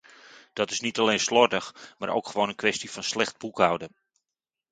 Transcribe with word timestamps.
Dat 0.53 0.71
is 0.71 0.79
niet 0.79 0.99
alleen 0.99 1.19
slordig, 1.19 1.95
maar 1.97 2.09
ook 2.09 2.27
gewoon 2.27 2.49
een 2.49 2.55
kwestie 2.55 2.91
van 2.91 3.03
slecht 3.03 3.37
boekhouden. 3.37 3.95